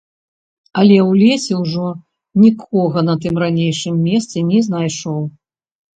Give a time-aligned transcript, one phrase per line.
[0.83, 1.85] Але ў лесе ўжо
[2.45, 5.21] нікога на тым ранейшым месцы не знайшоў.